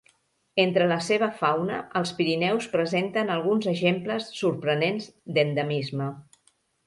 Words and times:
Entre 0.61 0.85
la 0.91 0.95
seva 1.07 1.27
fauna, 1.41 1.81
els 1.99 2.13
Pirineus 2.21 2.69
presenten 2.71 3.29
alguns 3.35 3.69
exemples 3.73 4.31
sorprenents 4.41 5.11
d'endemisme. 5.37 6.09